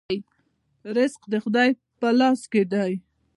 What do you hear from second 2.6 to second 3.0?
دی